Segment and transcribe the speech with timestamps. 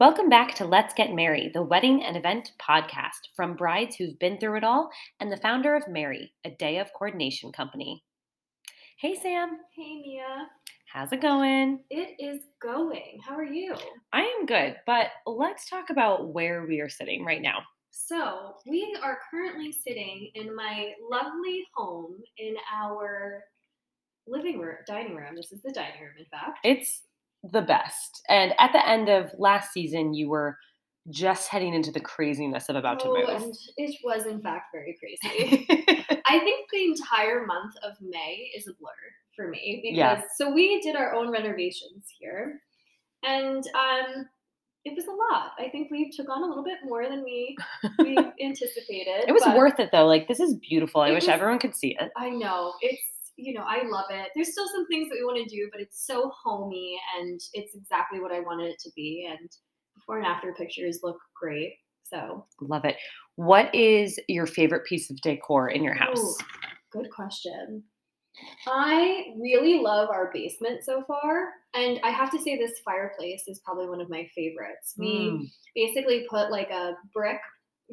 [0.00, 4.38] Welcome back to Let's Get Merry, the wedding and event podcast from brides who've been
[4.38, 8.04] through it all and the founder of Merry, a day of coordination company.
[9.00, 9.58] Hey, Sam.
[9.74, 10.46] Hey, Mia.
[10.86, 11.80] How's it going?
[11.90, 13.18] It is going.
[13.26, 13.74] How are you?
[14.12, 17.58] I am good, but let's talk about where we are sitting right now.
[17.90, 23.42] So, we are currently sitting in my lovely home in our
[24.28, 25.34] living room, dining room.
[25.34, 26.60] This is the dining room, in fact.
[26.62, 27.02] It's
[27.42, 28.22] the best.
[28.28, 30.56] And at the end of last season, you were
[31.10, 33.42] just heading into the craziness of about oh, to move.
[33.42, 35.66] And it was, in fact, very crazy.
[36.26, 38.90] I think the entire month of May is a blur
[39.34, 40.22] for me because Yeah.
[40.36, 42.60] so we did our own renovations here,
[43.24, 44.26] and um,
[44.84, 45.52] it was a lot.
[45.58, 47.56] I think we took on a little bit more than we
[48.00, 49.24] we anticipated.
[49.28, 50.06] it was worth it though.
[50.06, 51.00] Like this is beautiful.
[51.00, 52.10] I wish was- everyone could see it.
[52.16, 53.00] I know it's
[53.38, 54.30] you know I love it.
[54.34, 57.74] There's still some things that we want to do, but it's so homey and it's
[57.74, 59.26] exactly what I wanted it to be.
[59.30, 59.48] And
[59.94, 61.74] before and after pictures look great.
[62.02, 62.96] So Love it.
[63.36, 66.18] What is your favorite piece of decor in your house?
[66.18, 66.34] Ooh,
[66.92, 67.84] good question.
[68.66, 73.60] I really love our basement so far, and I have to say this fireplace is
[73.64, 74.94] probably one of my favorites.
[74.96, 77.40] We Mm, basically put like a brick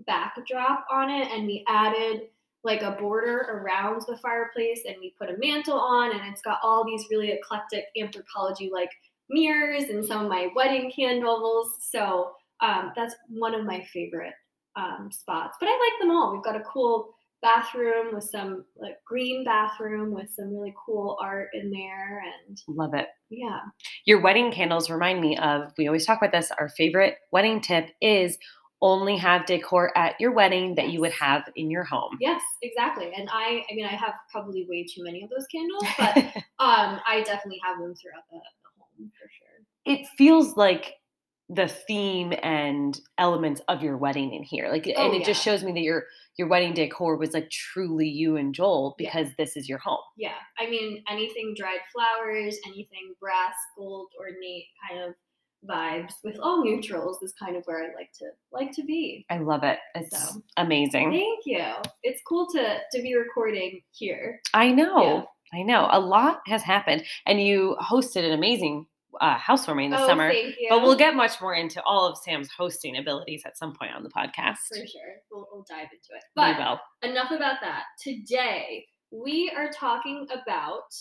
[0.05, 2.29] backdrop on it, and we added
[2.66, 6.59] like a border around the fireplace, and we put a mantel on, and it's got
[6.63, 8.89] all these really eclectic Anthropologie like
[9.30, 11.69] mirrors and some of my wedding candles.
[11.89, 14.33] So um, that's one of my favorite
[14.75, 15.57] um, spots.
[15.59, 16.33] But I like them all.
[16.33, 21.50] We've got a cool bathroom with some like green bathroom with some really cool art
[21.53, 23.07] in there, and love it.
[23.29, 23.59] yeah,
[24.05, 27.89] Your wedding candles remind me of, we always talk about this, our favorite wedding tip
[28.02, 28.39] is
[28.81, 32.17] only have decor at your wedding that you would have in your home.
[32.19, 33.11] yes, exactly.
[33.16, 36.17] And I, I mean, I have probably way too many of those candles, but
[36.59, 39.94] um, I definitely have them throughout the, the home for sure.
[39.95, 40.94] it feels like
[41.47, 44.67] the theme and elements of your wedding in here.
[44.69, 46.05] Like Oh, and it just shows me that your
[46.38, 49.09] your wedding decor was like truly you and Joel Yeah.
[49.09, 50.00] because this is your home.
[50.17, 55.13] Yeah, I mean, anything dried flowers, anything brass, gold, ornate kind of
[55.69, 59.25] vibes with all neutrals is kind of where I like to like to be.
[59.29, 59.79] I love it.
[59.95, 60.41] It's So.
[60.57, 61.11] amazing.
[61.11, 61.65] Thank you.
[62.03, 64.39] It's cool to to be recording here.
[64.53, 65.27] I know.
[65.53, 65.87] I know.
[65.91, 68.87] A lot has happened and you hosted an amazing
[69.21, 70.33] uh, housewarming this oh, summer.
[70.69, 74.03] But we'll get much more into all of Sam's hosting abilities at some point on
[74.03, 74.57] the podcast.
[74.67, 75.15] for sure.
[75.31, 76.23] We'll, we'll dive into it.
[76.35, 77.09] We But will.
[77.09, 77.83] enough about that.
[78.03, 80.93] Today we are talking about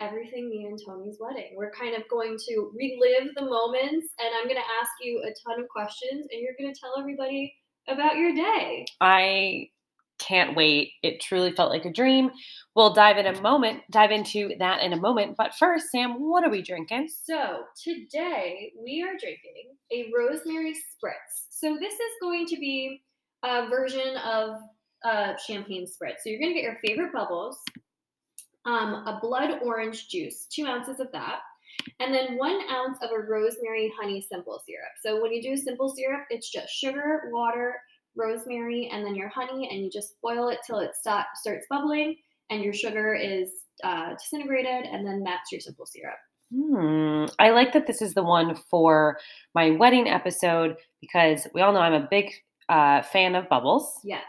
[0.00, 1.52] everything me and Tony's wedding.
[1.56, 5.34] We're kind of going to relive the moments, and I'm going to ask you a
[5.46, 7.54] ton of questions, and you're going to tell everybody
[7.88, 8.86] about your day.
[9.00, 9.68] I
[10.18, 10.92] can't wait.
[11.02, 12.30] It truly felt like a dream.
[12.74, 15.36] We'll dive in a moment, dive into that in a moment.
[15.36, 17.08] But first, Sam, what are we drinking?
[17.24, 21.46] So today we are drinking a rosemary spritz.
[21.50, 23.02] So this is going to be
[23.44, 24.56] a version of
[25.04, 26.18] uh, champagne spritz.
[26.22, 27.58] So you're going to get your favorite bubbles,
[28.64, 31.40] um, a blood orange juice, two ounces of that,
[31.98, 34.92] and then one ounce of a rosemary honey simple syrup.
[35.02, 37.74] So when you do simple syrup, it's just sugar, water,
[38.16, 42.16] rosemary, and then your honey, and you just boil it till it start, starts bubbling,
[42.50, 43.50] and your sugar is
[43.84, 46.18] uh, disintegrated, and then that's your simple syrup.
[46.52, 47.26] Hmm.
[47.38, 49.18] I like that this is the one for
[49.54, 52.32] my wedding episode because we all know I'm a big
[52.68, 54.00] uh, fan of bubbles.
[54.02, 54.24] Yes.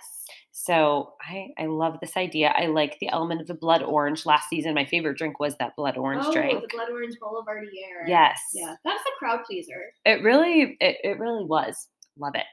[0.64, 2.54] So I, I love this idea.
[2.56, 4.28] I like the element of the blood orange.
[4.28, 6.62] Last season, my favorite drink was that blood orange oh, drink.
[6.62, 8.08] the blood orange boulevardier.
[8.08, 8.40] Yes.
[8.54, 9.92] Yeah, that's a crowd pleaser.
[10.06, 11.88] It really, it, it really was.
[12.16, 12.46] Love it.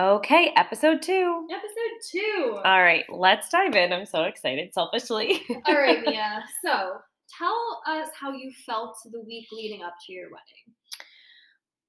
[0.00, 1.46] Okay, episode two.
[1.50, 2.60] Episode two.
[2.64, 3.92] All right, let's dive in.
[3.92, 5.42] I'm so excited, selfishly.
[5.66, 6.42] All right, Mia.
[6.64, 6.92] So
[7.38, 10.74] tell us how you felt the week leading up to your wedding.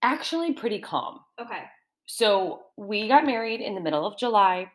[0.01, 1.19] Actually, pretty calm.
[1.39, 1.63] Okay.
[2.07, 4.69] So we got married in the middle of July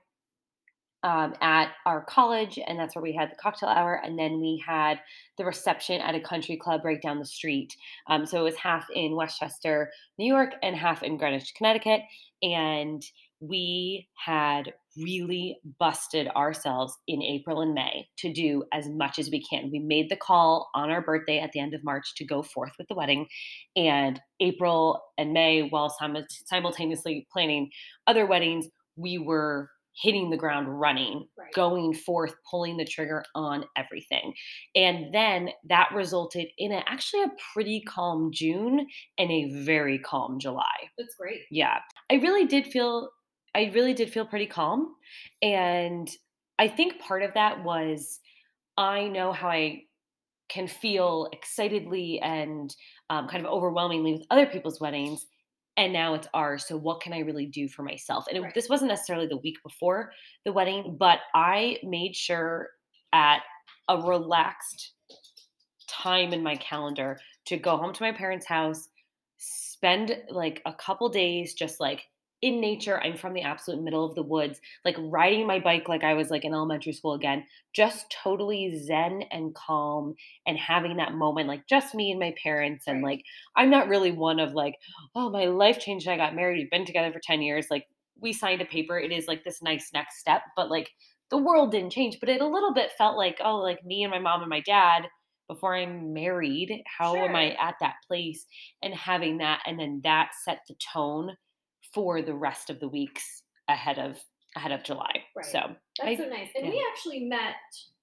[1.02, 4.62] um, at our college, and that's where we had the cocktail hour, and then we
[4.66, 5.00] had
[5.36, 7.76] the reception at a country club right down the street.
[8.08, 12.00] Um, so it was half in Westchester, New York, and half in Greenwich, Connecticut,
[12.42, 13.02] and
[13.40, 19.40] we had really busted ourselves in April and May to do as much as we
[19.40, 19.70] can.
[19.70, 22.72] We made the call on our birthday at the end of March to go forth
[22.76, 23.28] with the wedding,
[23.76, 25.94] and April and May, while
[26.46, 27.70] simultaneously planning
[28.08, 28.66] other weddings,
[28.96, 31.52] we were hitting the ground running, Right.
[31.54, 34.34] going forth, pulling the trigger on everything.
[34.74, 38.86] And then that resulted in a, actually a pretty calm June
[39.18, 40.64] and a very calm July.
[40.96, 41.42] That's great.
[41.50, 41.80] Yeah.
[42.10, 43.10] I really did feel
[43.54, 44.94] I really did feel pretty calm
[45.42, 46.08] and
[46.58, 48.20] I think part of that was
[48.76, 49.84] I know how I
[50.48, 52.74] can feel excitedly and
[53.10, 55.26] um, kind of overwhelmingly with other people's weddings
[55.78, 56.66] and now it's ours.
[56.66, 58.26] So what can I really do for myself?
[58.28, 58.54] And it, Right.
[58.54, 60.12] this wasn't necessarily the week before
[60.44, 62.70] the wedding, but I made sure
[63.12, 63.42] at
[63.88, 64.92] a relaxed
[65.88, 68.88] time in my calendar to go home to my parents' house,
[69.38, 72.02] spend like a couple days just like
[72.40, 73.00] in nature.
[73.00, 76.31] I'm from the absolute middle of the woods, like riding my bike like I was
[76.31, 77.44] like in elementary school again,
[77.75, 80.14] just totally zen and calm
[80.46, 82.87] and having that moment, like just me and my parents.
[82.87, 83.23] And like,
[83.56, 84.75] I'm not really one of like,
[85.14, 86.06] oh, my life changed.
[86.06, 86.58] and I got married.
[86.58, 87.67] We've been together for 10 years.
[87.70, 87.87] Like,
[88.20, 88.99] we signed a paper.
[88.99, 90.90] It is like this nice next step, but like
[91.31, 92.19] the world didn't change.
[92.20, 94.61] But it a little bit felt like, oh, like me and my mom and my
[94.61, 95.08] dad
[95.49, 96.82] before I'm married.
[96.87, 98.44] How am I at that place?
[98.82, 101.37] And having that, and then that set the tone
[101.94, 104.19] for the rest of the weeks ahead of
[104.56, 105.12] ahead of July.
[105.37, 105.46] Right.
[105.46, 105.61] So
[106.00, 106.49] That's I- so nice.
[106.56, 106.70] And yeah.
[106.73, 107.55] we actually met.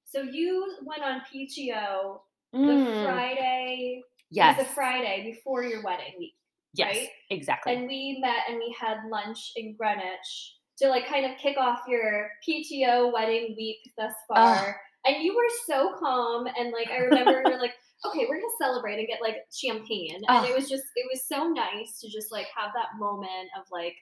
[0.06, 2.20] So you went on PTO
[2.54, 4.02] the mm, Friday.
[4.32, 6.36] yes, the Friday before your wedding week.
[6.74, 7.10] yes, right?
[7.30, 7.74] exactly.
[7.74, 11.80] and we met and we had lunch in Greenwich to like kind of kick off
[11.88, 14.80] your PTO wedding week thus far.
[15.06, 18.62] and you were so calm and like I remember we were like, okay, we're gonna
[18.62, 20.22] celebrate and get like champagne.
[20.28, 23.66] And it was just it was so nice to just like have that moment of
[23.72, 23.96] like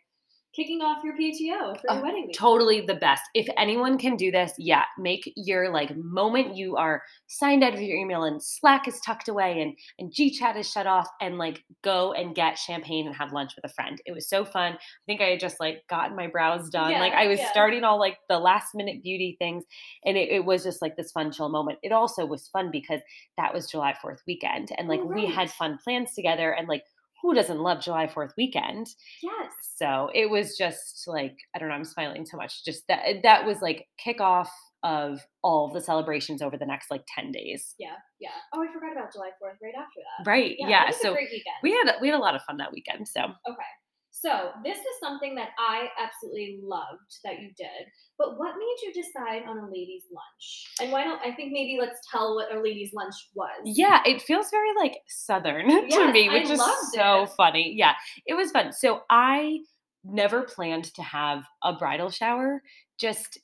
[0.56, 2.36] kicking off your PTO for your Oh, wedding week.
[2.36, 3.24] totally the best.
[3.34, 7.82] If anyone can do this, yeah, make your like moment you are signed out of
[7.82, 11.64] your email and Slack is tucked away and and GChat is shut off and like
[11.84, 14.00] go and get champagne and have lunch with a friend.
[14.06, 14.74] It was so fun.
[14.74, 14.78] I
[15.08, 16.92] think I had just like gotten my brows done.
[16.94, 17.50] like I was yeah.
[17.52, 19.64] starting all like the last minute beauty things
[20.06, 21.80] and it, it was just like this fun chill moment.
[21.82, 23.02] It also was fun because
[23.38, 26.84] that was July 4th weekend and like Oh, we had fun plans together and like
[27.24, 28.86] who doesn't love July 4th weekend?
[29.24, 29.52] Yes.
[29.76, 31.76] So it was just like I don't know.
[31.76, 32.64] I'm smiling so much.
[32.64, 34.50] Just that that was like kickoff
[34.84, 37.74] of all the celebrations over the next like ten days.
[37.80, 38.30] Yeah, yeah.
[38.54, 40.30] Oh, I forgot about July 4th right after that.
[40.30, 40.56] Right.
[40.60, 40.80] Yeah, Yeah.
[40.82, 41.18] that was a So
[41.64, 43.08] we had we had a lot of fun that weekend.
[43.08, 43.72] So Okay.
[44.16, 47.88] So this is something that I absolutely loved that you did.
[48.18, 50.66] But what made you decide on a ladies' lunch?
[50.80, 53.50] And why don't I think maybe let's tell what a ladies' lunch was.
[53.66, 56.62] yeah, it feels very like southern to Yes, me, I which is
[56.94, 57.30] so it.
[57.36, 57.74] funny.
[57.76, 57.94] Yeah,
[58.28, 58.72] it was fun.
[58.72, 59.60] So I
[60.04, 62.62] never planned to have a bridal shower.
[63.00, 63.40] Just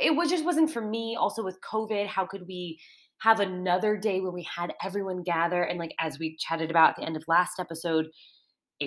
[0.00, 1.16] it was just wasn't for me.
[1.20, 2.78] Also with COVID, how could we?
[3.22, 6.96] have another day where we had everyone gather and like as we chatted about at
[6.96, 8.06] the end of last episode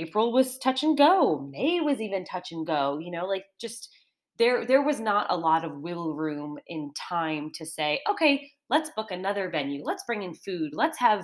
[0.02, 1.40] April was touch and go.
[1.52, 3.00] May was even touch and go.
[3.00, 3.90] You know, like just
[4.38, 8.90] there there was not a lot of wiggle room in time to say, okay, let's
[8.96, 9.84] book another venue.
[9.84, 10.72] Let's bring in food.
[10.74, 11.24] Let's have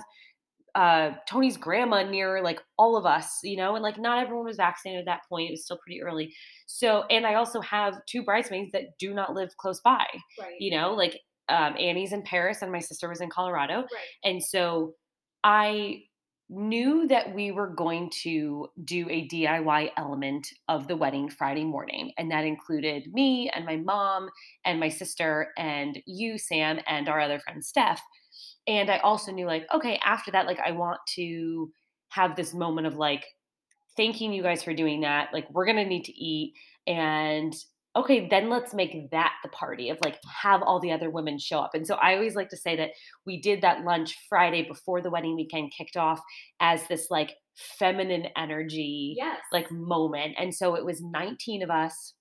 [0.74, 4.56] uh Tony's grandma near like all of us, you know, and like not everyone was
[4.56, 5.48] vaccinated at that point.
[5.48, 6.32] It was still pretty early.
[6.66, 10.06] So, and I also have two bridesmaids that do not live close by,
[10.40, 10.54] Right.
[10.58, 11.20] you know, like
[11.50, 13.80] um Annie's in Paris and my sister was in Colorado.
[13.80, 13.88] Right.
[14.24, 14.94] And so
[15.44, 16.04] I
[16.54, 22.12] knew that we were going to do a DIY element of the wedding Friday morning.
[22.18, 24.28] And that included me and my mom
[24.64, 28.02] and my sister and you, Sam, and our other friend, Steph.
[28.66, 31.72] And I also knew, like, okay, after that, like, I want to
[32.10, 33.24] have this moment of like,
[33.96, 35.30] thanking you guys for doing that.
[35.32, 36.54] Like, we're going to need to eat.
[36.86, 37.54] And
[37.94, 41.58] okay, then let's make that the party of like have all the other women show
[41.58, 41.74] up.
[41.74, 42.90] And so I always like to say that
[43.26, 46.20] we did that lunch Friday before the wedding weekend kicked off
[46.60, 49.38] as this like feminine energy Yes.
[49.52, 50.36] like moment.
[50.38, 52.14] And so it was 19 of us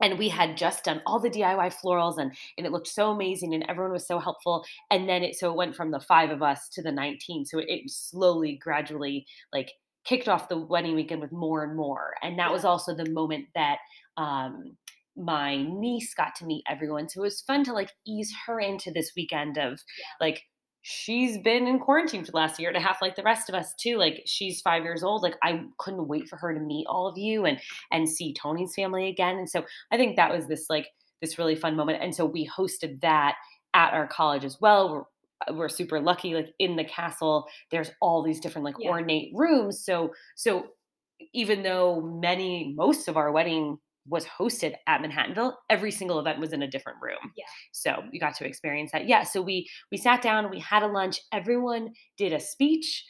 [0.00, 3.54] and we had just done all the DIY florals and and it looked so amazing
[3.54, 6.42] and everyone was so helpful and then it so it went from the 5 of
[6.42, 9.72] us to the 19 so it, it slowly gradually like
[10.04, 13.46] kicked off the wedding weekend with more and more and that was also the moment
[13.54, 13.78] that
[14.16, 14.76] um
[15.20, 18.90] my niece got to meet everyone so it was fun to like ease her into
[18.90, 20.04] this weekend of Yeah.
[20.20, 20.42] like
[20.82, 23.54] she's been in quarantine for the last year and a half like the rest of
[23.54, 26.86] us too like she's five years old like i couldn't wait for her to meet
[26.88, 27.60] all of you and
[27.92, 29.62] and see tony's family again and so
[29.92, 30.86] i think that was this like
[31.20, 33.34] this really fun moment and so we hosted that
[33.74, 35.02] at our college as well we're
[35.48, 38.88] uh, we're super lucky like in the castle there's all these different like Yeah.
[38.90, 40.68] ornate rooms so so
[41.34, 46.52] even though many most of our wedding was hosted at manhattanville every single event was
[46.52, 47.44] in a different room Yeah.
[47.72, 50.86] so you got to experience that yeah so we we sat down we had a
[50.86, 53.04] lunch everyone did a speech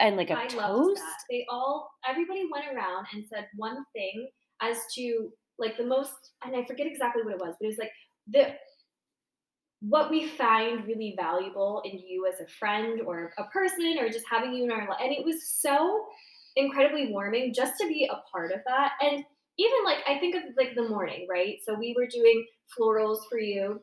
[0.00, 1.02] and like a I toast.
[1.30, 4.28] They all, everybody went around and said one thing
[4.60, 6.12] as to like the most,
[6.44, 7.92] and I forget exactly what it was, but it was like
[8.28, 8.54] the
[9.80, 14.24] what we find really valuable in you as a friend or a person or just
[14.30, 14.98] having you in our life.
[15.02, 16.06] And it was so
[16.54, 18.92] incredibly warming just to be a part of that.
[19.02, 19.24] And
[19.58, 21.56] even like I think of like the morning, right?
[21.64, 22.46] So we were doing
[22.78, 23.80] florals for you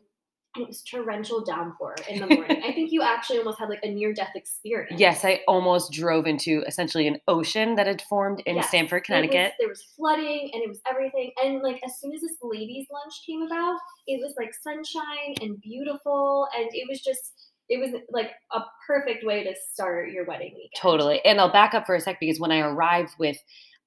[0.56, 2.64] and it was torrential downpour in the morning.
[2.66, 5.00] I think you actually almost had like a near death experience.
[5.00, 9.00] Yes, I almost drove into essentially an ocean that had formed in Yes, Stamford, It
[9.02, 9.54] was- Connecticut.
[9.60, 11.32] there was flooding and it was everything.
[11.44, 15.62] And like as soon as this ladies' lunch came about, it was like sunshine and
[15.62, 16.48] beautiful.
[16.58, 20.72] And it was just, it was like a perfect way to start your wedding weekend.
[20.82, 21.24] Totally.
[21.26, 23.38] And I'll back up for a sec because when I arrived with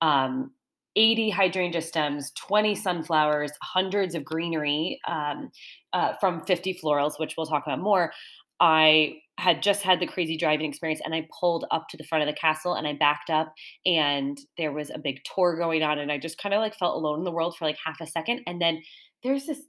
[0.00, 0.52] um,
[0.96, 5.50] 80 hydrangea stems, 20 sunflowers, hundreds of greenery um,
[5.92, 8.12] uh, from 50 florals, which we'll talk about more,
[8.60, 12.22] I had just had the crazy driving experience and I pulled up to the front
[12.22, 13.52] of the castle and I backed up
[13.84, 16.94] and there was a big tour going on and I just kind of like felt
[16.94, 18.42] alone in the world for like half a second.
[18.46, 18.80] And then
[19.24, 19.62] there's this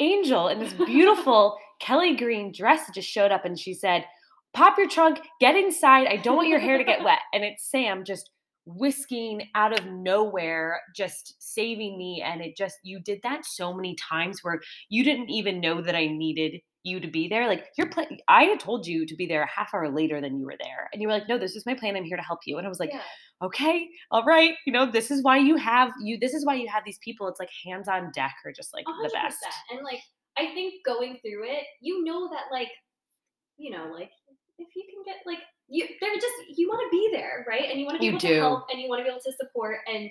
[0.00, 4.06] angel in this beautiful Kelly green dress that just showed up and she said,
[4.54, 6.06] Pop your trunk, get inside.
[6.06, 7.18] I don't want your hair to get wet.
[7.34, 8.30] And it's Sam just
[8.66, 12.22] whisking out of nowhere, just saving me.
[12.24, 15.94] And it just, you did that so many times where you didn't even know that
[15.94, 17.48] I needed you to be there.
[17.48, 20.38] Like, you're playing, I had told you to be there a half hour later than
[20.38, 20.88] you were there.
[20.92, 21.96] And you were like, no, this is my plan.
[21.96, 22.58] I'm here to help you.
[22.58, 23.00] And I was like, yeah.
[23.42, 24.54] okay, all right.
[24.66, 27.26] You know, this is why you have you, this is why you have these people.
[27.28, 29.38] It's like hands on deck are just like A the best.
[29.70, 30.00] And like
[30.36, 32.70] I think going through it, you know that like,
[33.56, 34.10] you know, like
[34.58, 37.70] if you can get like you they're just you want to be there, right?
[37.70, 38.28] And you want to be You able do.
[38.28, 40.10] to help and you want to be able to support and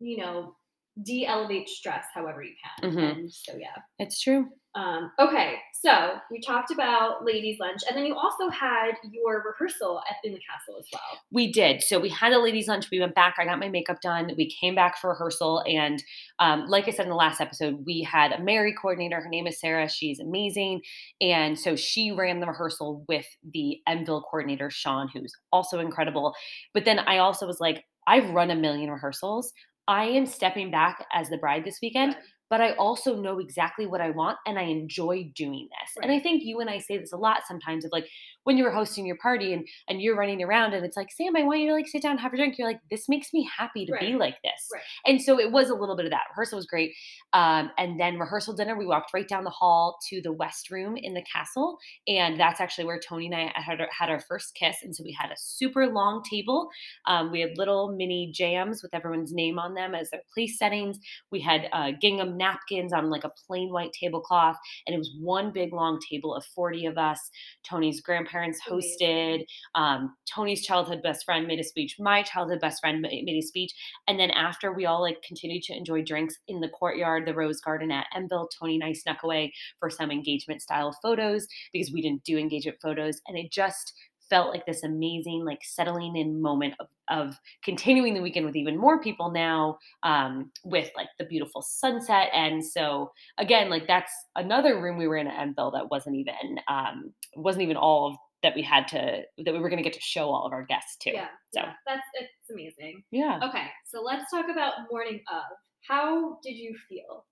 [0.00, 0.56] you know,
[1.04, 2.90] de-elevate stress however you can.
[2.92, 3.10] Mhm.
[3.18, 3.76] And so yeah.
[4.00, 4.48] It's true.
[4.76, 10.00] Um, okay, so we talked about ladies' lunch, and then you also had your rehearsal
[10.08, 11.20] at in the castle as well.
[11.32, 11.82] We did.
[11.82, 12.88] So we had a ladies' lunch.
[12.90, 13.34] We went back.
[13.38, 14.30] I got my makeup done.
[14.36, 15.64] We came back for rehearsal.
[15.66, 16.02] And
[16.38, 19.20] um, like I said in the last episode, we had a Merry coordinator.
[19.20, 19.88] Her name is Sarah.
[19.88, 20.82] She's amazing.
[21.20, 26.34] And so she ran the rehearsal with the Mville coordinator, Sean, who's also incredible.
[26.74, 29.52] But then I also was like, I've run a million rehearsals.
[29.88, 32.12] I am stepping back as the bride this weekend.
[32.12, 32.22] Good.
[32.50, 36.02] But I also know exactly what I want and I enjoy doing this.
[36.02, 38.08] And I think you and I say this a lot sometimes of like
[38.44, 41.36] when you were hosting your party and and you're running around and it's like, Sam,
[41.36, 42.58] I want you to like sit down have a drink.
[42.58, 44.68] You're like, this makes me happy to be like this.
[44.72, 44.82] Right.
[45.06, 46.24] And so it was a little bit of that.
[46.30, 46.92] Rehearsal was great.
[47.32, 50.96] Um, and then rehearsal dinner, we walked right down the hall to the West Room
[50.96, 51.78] in the castle.
[52.08, 54.76] And that's actually where Tony and I had our, had our first kiss.
[54.82, 56.68] And so we had a super long table.
[57.06, 60.98] Um, we had little mini jams with everyone's name on them as their place settings.
[61.30, 64.56] We had uh, gingham napkins on like a plain white tablecloth.
[64.86, 67.20] And it was one big long table of 40 of us.
[67.64, 69.44] Tony's grandparents hosted.
[69.74, 71.96] Um, Tony's childhood best friend made a speech.
[72.00, 73.72] My childhood best friend made a speech.
[74.08, 77.60] And then after we all like continued to enjoy drinks in the courtyard, the Rose
[77.60, 82.02] Garden at Mville, Tony and I snuck away for some engagement style photos because we
[82.02, 83.20] didn't do engagement photos.
[83.28, 83.92] And it just
[84.30, 88.78] felt like this amazing, like settling in moment of, of continuing the weekend with even
[88.78, 92.28] more people now um, with like the beautiful sunset.
[92.32, 96.58] And so again, like that's another room we were in at Mville that wasn't even
[96.68, 99.92] um, wasn't even all of that we had to that we were going to get
[99.92, 101.10] to show all of our guests too.
[101.12, 101.60] Yeah, So.
[101.60, 103.02] yeah, that's it's amazing.
[103.10, 103.38] Yeah.
[103.42, 105.42] Okay, so let's talk about morning of.
[105.88, 107.24] How did you feel?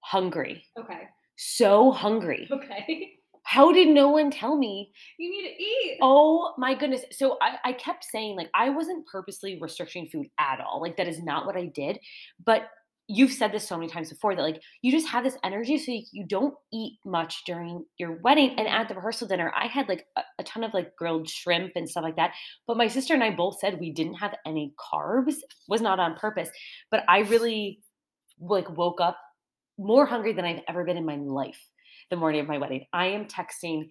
[0.00, 0.64] Hungry.
[0.78, 1.02] Okay,
[1.36, 2.48] So hungry.
[2.50, 3.12] okay.
[3.46, 4.90] How did no one tell me?
[5.18, 5.98] you need to eat.
[6.02, 7.02] Oh my goodness.
[7.12, 10.82] So I, I kept saying, like, I wasn't purposely restricting food at all.
[10.82, 12.00] Like, that is not what I did.
[12.44, 12.62] But
[13.06, 15.78] you've said this so many times before that, like, you just have this energy.
[15.78, 18.56] So you, don't eat much during your wedding.
[18.58, 21.72] And at the rehearsal dinner, I had like a, a ton of like grilled shrimp
[21.76, 22.32] and stuff like that.
[22.66, 25.36] But my sister and I both said we didn't have any carbs,
[25.68, 26.50] was not on purpose.
[26.90, 27.78] But I really
[28.40, 29.16] like woke up
[29.78, 31.60] more hungry than I've ever been in my life
[32.10, 32.86] the morning of my wedding.
[32.92, 33.90] I am texting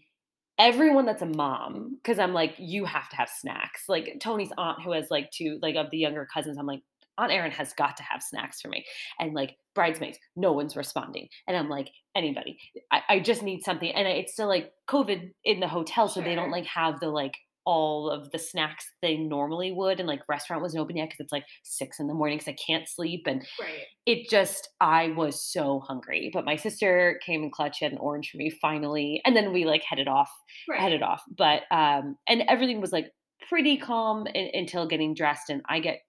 [0.58, 3.84] everyone that's a mom because I'm like, you have to have snacks.
[3.90, 6.82] Like Tony's aunt, who has like two, like of the younger cousins, I'm like,
[7.18, 8.86] Aunt Erin has got to have snacks for me.
[9.20, 11.30] And like bridesmaids, no one's responding.
[11.48, 12.58] And I'm like, anybody,
[12.92, 13.90] I, I just need something.
[13.90, 17.36] And it's still like COVID in the hotel, so they don't like have the like
[17.66, 20.00] all of the snacks they normally would.
[20.00, 22.58] And like restaurant wasn't open yet because it's like six in the morning because I
[22.66, 23.24] can't sleep.
[23.28, 23.86] And Right.
[24.06, 26.30] it just I was so hungry.
[26.34, 29.52] But my sister came in clutch, she had an orange for me finally, and then
[29.54, 30.32] we like headed off,
[30.70, 30.80] Right.
[30.80, 31.24] headed off.
[31.38, 33.12] But um, and everything was like
[33.50, 36.02] pretty calm in, until getting dressed, and I get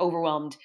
[0.00, 0.56] overwhelmed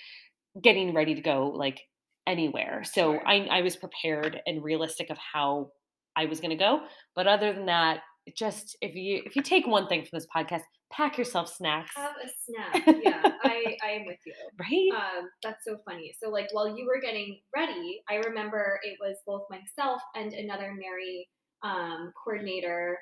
[0.62, 1.82] getting ready to go like
[2.26, 2.84] anywhere.
[2.84, 3.22] So Sure.
[3.26, 5.72] I I was prepared and realistic of how
[6.16, 6.88] I was going to go.
[7.16, 8.02] But other than that,
[8.36, 12.12] just if you if you take one thing from this podcast, pack yourself snacks, Have
[12.24, 12.98] a snack.
[13.04, 14.34] Yeah, I I am with you.
[14.60, 14.90] right?
[15.20, 16.14] Um, that's so funny.
[16.22, 20.74] So like while you were getting ready, I remember it was both myself and another
[20.74, 21.28] Merry
[21.64, 23.00] um, coordinator,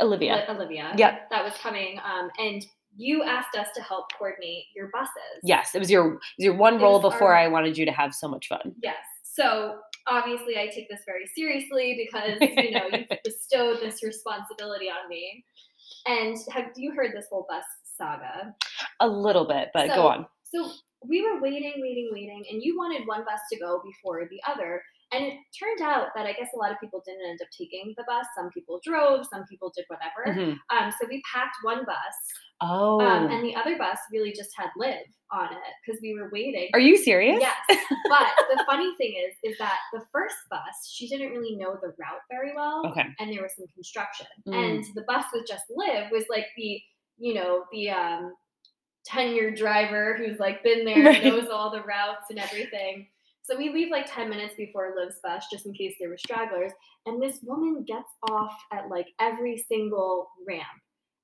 [0.00, 0.44] Olivia.
[0.48, 1.30] Li- Olivia, Yep.
[1.30, 1.98] that was coming.
[2.04, 2.64] Um, and
[2.96, 5.40] you asked us to help coordinate your buses.
[5.42, 7.92] Yes, it was your it was your one role before our- I wanted you to
[7.92, 8.74] have so much fun.
[8.82, 8.96] Yes.
[9.22, 15.08] So obviously I take this very seriously because you know you've bestowed this responsibility on
[15.08, 15.44] me.
[16.06, 17.64] And have you heard this whole bus
[17.96, 18.54] saga?
[19.00, 20.26] A little bit, but So- go on.
[20.44, 20.70] So
[21.08, 24.82] we were waiting, waiting, waiting, and you wanted one bus to go before the other.
[25.12, 27.92] And it turned out that I guess a lot of people didn't end up taking
[27.96, 28.24] the bus.
[28.36, 30.38] Some people drove, some people did whatever.
[30.40, 30.56] Mhm.
[30.70, 32.14] Um, so we packed one bus,
[32.62, 36.30] Oh, um, and the other bus really just had Liv on it because we were
[36.32, 36.70] waiting.
[36.74, 37.40] are you serious?
[37.40, 37.56] Yes,
[38.08, 41.88] but the funny thing is, is that the first bus she didn't really know the
[41.98, 43.04] route very well, Okay.
[43.18, 44.54] and there was some construction, Mm.
[44.54, 46.80] and the bus with just Liv was like the,
[47.18, 48.34] you know, the um,
[49.08, 51.24] tenured driver who's like been there, Right.
[51.24, 53.08] knows all the routes and everything.
[53.44, 56.72] So we leave like ten minutes before Liv's bus, just in case there were stragglers,
[57.06, 60.66] and this woman gets off at like every single ramp.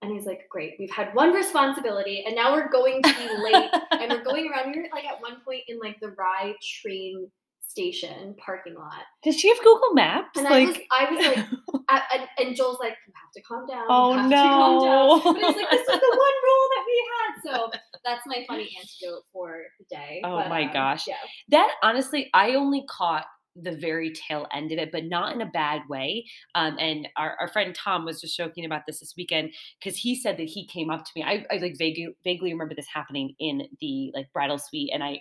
[0.02, 3.70] And he's like, Great, we've had one responsibility, and now we're going to be late
[3.92, 4.72] and we're going around.
[4.72, 7.30] We were like at one point in like the Rye train
[7.68, 10.36] station parking lot, Does she have Google Maps?
[10.36, 13.42] and like, I was, I was like, I, and, and Joel's like, you have to
[13.42, 13.86] calm down.
[13.88, 15.22] Oh, you have to calm no.
[15.22, 15.34] down.
[15.34, 17.30] But it's like this is the one rule that we had.
[17.44, 17.70] So
[18.04, 20.20] that's my funny antidote for the day.
[20.24, 21.06] Oh But, my um, gosh.
[21.06, 21.14] Yeah.
[21.50, 23.26] that honestly, I only caught
[23.60, 26.24] the very tail end of it, but not in a bad way.
[26.54, 30.14] Um, and our, our friend Tom was just joking about this this weekend because he
[30.14, 31.24] said that he came up to me.
[31.24, 35.20] I, I like vaguely, vaguely remember this happening in the like bridal suite, and I.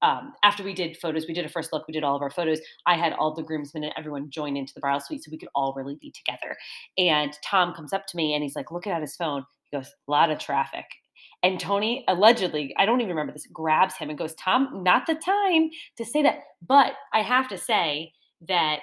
[0.00, 2.30] Um, after we did photos, we did a first look, we did all of our
[2.30, 2.60] photos.
[2.86, 5.48] I had all the groomsmen and everyone join into the bridal suite so we could
[5.56, 6.56] all really be together.
[6.96, 9.44] And Tom comes up to me and he's like looking at his phone.
[9.64, 10.84] He goes, "A lot of traffic."
[11.42, 15.14] And Tony allegedly, I don't even remember this, grabs him and goes, Tom, not the
[15.14, 16.40] time to say that.
[16.66, 18.12] But I have to say
[18.48, 18.80] that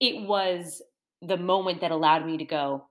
[0.00, 0.82] it was
[1.20, 2.86] the moment that allowed me to go,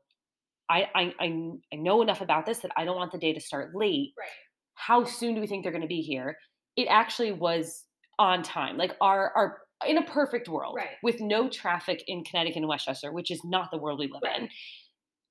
[0.69, 3.73] I, I, I, know enough about this that I don't want the day to start
[3.73, 4.13] late.
[4.17, 4.29] Right.
[4.75, 6.37] How soon do we think they're going to be here?
[6.75, 7.85] It actually was
[8.19, 8.77] on time.
[8.77, 9.57] Like our, our,
[9.87, 10.89] in a perfect world Right.
[11.01, 14.43] with no traffic in Connecticut and Westchester, which is not the world we live in
[14.43, 14.51] Right.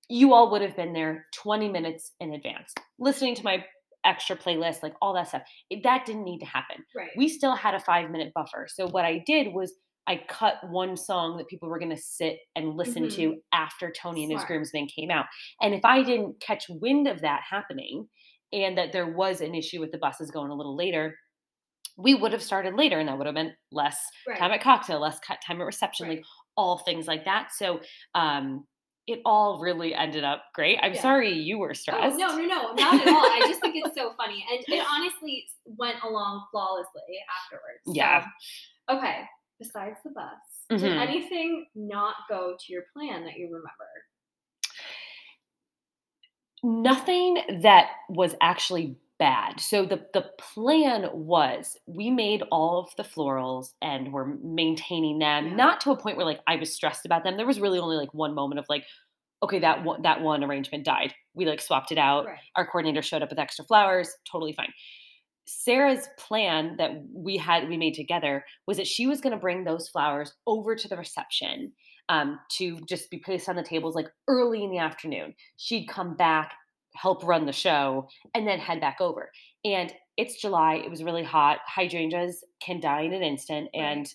[0.09, 3.65] You all would have been there 20 minutes in advance, listening to my
[4.05, 5.43] extra playlist, like all that stuff.
[5.71, 6.77] It, that didn't need to happen.
[6.97, 7.11] Right.
[7.17, 8.67] We still had a five minute buffer.
[8.69, 9.75] So what I did was
[10.07, 14.25] I cut one song that people were going to sit and listen to after Tony
[14.25, 15.27] and his groomsmen came out.
[15.61, 18.09] And if I didn't catch wind of that happening
[18.51, 21.15] and that there was an issue with the buses going a little later,
[21.99, 24.39] we would have started later and that would have meant less right.
[24.39, 26.17] time at cocktail, less cut time at reception, Right.
[26.19, 26.25] like
[26.57, 27.51] all things like that.
[27.53, 27.81] So
[28.15, 28.65] um
[29.09, 30.79] it all really ended up great.
[30.83, 31.01] I'm Yeah.
[31.03, 32.19] sorry you were Oh, stressed.
[32.19, 33.25] no, no, no, not at all.
[33.25, 34.45] I just think it's so funny.
[34.51, 37.03] And it honestly went along flawlessly
[37.45, 37.81] afterwards.
[37.87, 38.27] So, Yeah.
[38.89, 39.25] okay.
[39.59, 40.35] Besides the bus,
[40.69, 41.01] did Mhm.
[41.01, 43.89] anything not go to your plan that you remember?
[46.63, 49.61] Nothing that was actually bad.
[49.61, 55.49] So the the plan was we made all of the florals and we're maintaining them,
[55.49, 55.55] Yeah.
[55.57, 57.37] not to a point where like I was stressed about them.
[57.37, 58.85] There was really only like one moment of like,
[59.43, 61.15] okay, that one that one arrangement died.
[61.35, 62.27] We like swapped it out.
[62.27, 62.39] Right.
[62.57, 64.73] Our coordinator showed up with extra flowers, totally fine.
[65.47, 69.65] Sarah's plan that we had we made together was that she was going to bring
[69.65, 71.73] those flowers over to the reception
[72.11, 75.35] um, to just be placed on the tables like early in the afternoon.
[75.57, 76.53] She'd come back,
[77.01, 79.31] help run the show, and then head back over.
[79.65, 81.59] And it's July; it was really hot.
[81.67, 83.83] Hydrangeas can die in an instant, Right.
[83.83, 84.07] and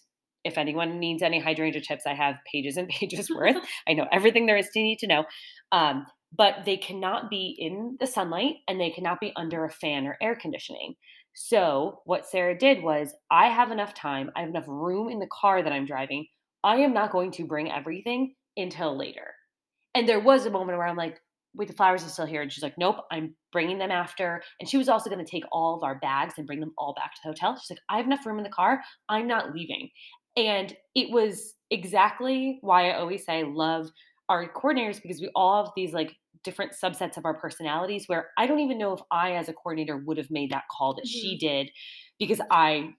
[0.44, 3.58] if anyone needs any hydrangea tips, I have pages and pages worth.
[3.88, 5.26] I know everything there is to need to know.
[5.72, 10.08] Um, but they cannot be in the sunlight and they cannot be under a fan
[10.08, 10.96] or air conditioning.
[11.36, 15.30] So, what Sarah did was, I have enough time, I have enough room in the
[15.32, 16.26] car that I'm driving.
[16.64, 19.34] I am not going to bring everything until later.
[19.96, 21.20] And there was a moment where I'm like,
[21.56, 22.42] wait, the flowers are still here.
[22.42, 24.42] And she's like, nope, I'm bringing them after.
[24.60, 26.94] And she was also going to take all of our bags and bring them all
[26.96, 27.56] back to the hotel.
[27.56, 28.82] She's like, I have enough room in the car.
[29.10, 29.90] I'm not leaving.
[30.36, 33.92] And it was exactly why I always say I love
[34.30, 38.48] our coordinators because we all have these like different subsets of our personalities where I
[38.48, 41.38] don't even know if I as a coordinator would have made that call that she
[41.38, 41.70] did
[42.20, 42.90] because I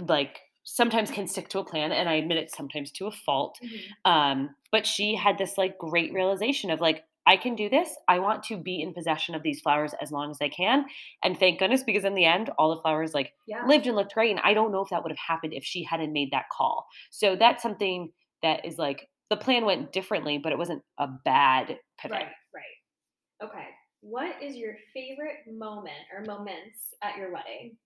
[0.00, 3.58] like sometimes can stick to a plan and I admit it sometimes to a fault.
[4.04, 7.90] Um but she had this like great realization of like I can do this.
[8.08, 10.86] I want to be in possession of these flowers as long as I can.
[11.22, 13.64] And thank goodness because in the end all the flowers like Yeah.
[13.66, 14.30] lived and looked great.
[14.30, 16.86] And I don't know if that would have happened if she hadn't made that call.
[17.10, 21.78] So that's something that is like the plan went differently, but it wasn't a bad
[21.98, 22.12] pivot.
[22.18, 23.48] Right, right.
[23.48, 23.68] Okay.
[24.00, 27.76] What is your favorite moment or moments at your wedding?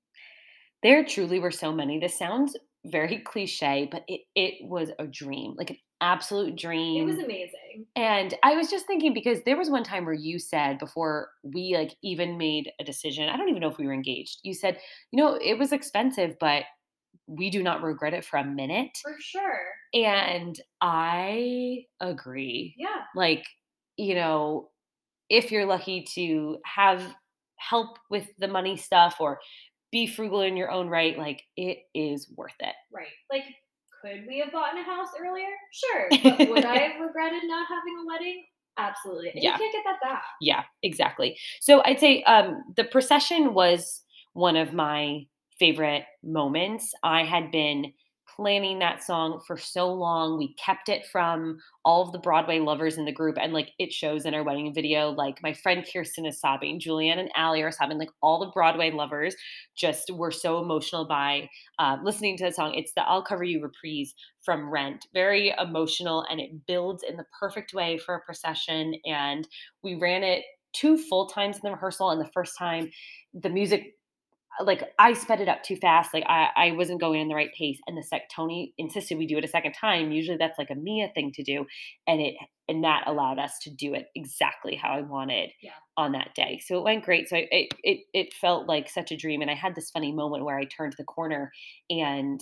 [0.83, 1.99] There truly were so many.
[1.99, 7.03] This sounds very cliche, but it it was a dream, like an absolute dream.
[7.03, 7.87] It was amazing.
[7.95, 11.75] And I was just thinking because there was one time where you said before we
[11.77, 14.41] like even made a decision, I don't even know if we were engaged.
[14.43, 14.79] You said,
[15.11, 16.65] you know, it was expensive, but
[17.27, 18.99] we do not regret it for a minute.
[19.03, 19.61] For sure.
[19.95, 22.75] And I agree.
[22.77, 23.03] Yeah.
[23.15, 23.45] Like,
[23.97, 24.71] you know,
[25.29, 27.03] if you're lucky to have
[27.57, 29.41] help with the money stuff or
[29.91, 32.75] be frugal in your own right, like it is worth it.
[32.93, 33.07] Right.
[33.31, 33.45] Like,
[34.07, 35.49] could we have bought a house earlier?
[35.73, 36.09] Sure.
[36.39, 38.45] But would I have regretted not having a wedding?
[38.79, 39.31] Absolutely.
[39.31, 39.53] And Yeah.
[39.53, 40.23] you can't get that back.
[40.41, 41.39] Yeah, exactly.
[41.61, 44.03] So I'd say um, the procession was
[44.35, 45.27] one of my
[45.59, 46.93] favorite moments.
[47.03, 47.93] I had been
[48.37, 50.39] planning that song for so long.
[50.39, 53.93] We kept it from all of the Broadway lovers in the group, and like it
[53.93, 55.11] shows in our wedding video.
[55.11, 57.99] Like my friend Kirsten is sobbing, Julianne and Allie are sobbing.
[57.99, 59.35] Like all the Broadway lovers
[59.77, 62.75] just were so emotional by uh, listening to the song.
[62.75, 65.07] It's the "I'll Cover You" reprise from Rent.
[65.15, 68.95] Very emotional, and it builds in the perfect way for a procession.
[69.07, 69.49] And
[69.83, 72.91] we ran it two full times in the rehearsal, and the first time
[73.35, 73.95] the music
[74.65, 76.15] like I sped it up too fast.
[76.15, 77.79] Like I, I wasn't going in the right pace.
[77.87, 80.13] And the sec Tony insisted we do it a second time.
[80.13, 81.67] Usually that's like a Mia thing to do.
[82.07, 82.35] And it
[82.69, 85.71] and that allowed us to do it exactly how I wanted Yeah.
[85.97, 86.61] on that day.
[86.65, 87.29] So it went great.
[87.29, 89.43] So I, it it it felt like such a dream.
[89.43, 91.53] And I had this funny moment where I turned the corner
[91.91, 92.41] and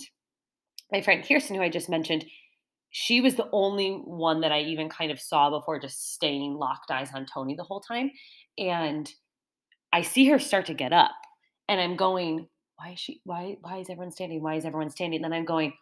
[0.91, 2.25] my friend Kirsten, who I just mentioned,
[2.91, 6.91] she was the only one that I even kind of saw before just staying locked
[6.91, 8.11] eyes on Tony the whole time.
[8.57, 9.11] And
[9.91, 11.11] I see her start to get up
[11.67, 12.47] and I'm going,
[12.77, 14.41] why is she why why is everyone standing?
[14.41, 15.23] Why is everyone standing?
[15.23, 15.73] And then I'm going,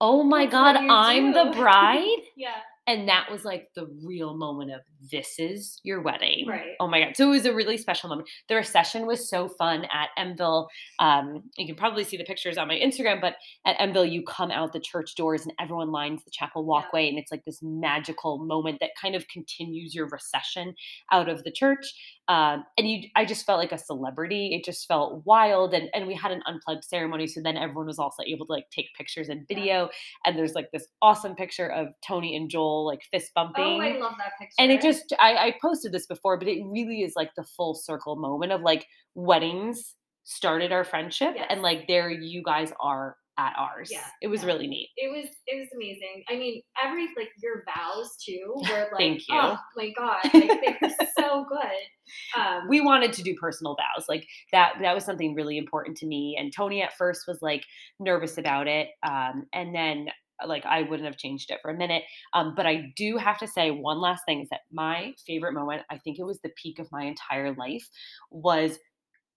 [0.00, 2.06] oh my That's God, I'm the bride.
[2.36, 2.56] Yeah.
[2.86, 6.46] And that was like the real moment of this is your wedding.
[6.46, 6.72] Right.
[6.80, 7.16] Oh my God.
[7.16, 8.28] So it was a really special moment.
[8.48, 10.66] The recession was so fun at Mville.
[10.98, 14.50] Um, you can probably see the pictures on my Instagram, but at Mville, you come
[14.50, 17.08] out the church doors and everyone lines the chapel walkway.
[17.08, 20.74] And it's like this magical moment that kind of continues your recession
[21.12, 21.86] out of the church.
[22.28, 24.54] Um, and you, I just felt like a celebrity.
[24.54, 25.74] It just felt wild.
[25.74, 27.26] And, and we had an unplugged ceremony.
[27.26, 29.56] So then everyone was also able to like take pictures and Yeah.
[29.56, 29.88] video.
[30.24, 33.98] And there's like this awesome picture of Tony and Joel like fist bumping Oh, I
[33.98, 34.54] love that picture.
[34.58, 34.89] and it just
[35.20, 38.60] I, I posted this before but it really is like the full circle moment of
[38.62, 41.46] like weddings started our friendship Yes.
[41.50, 44.48] and like there you guys are at ours Yeah, it was yeah.
[44.48, 46.24] really neat it was it was amazing.
[46.28, 49.34] I mean, every like your vows too were like Thank you.
[49.34, 52.38] oh my god, like they were so good.
[52.40, 56.06] Um we wanted to do personal vows like that that was something really important to
[56.06, 57.64] me and tony at first was like
[57.98, 60.08] nervous about it um and then
[60.46, 63.46] like i wouldn't have changed it for a minute um but i do have to
[63.46, 66.78] say one last thing is that my favorite moment i think it was the peak
[66.78, 67.88] of my entire life
[68.30, 68.78] was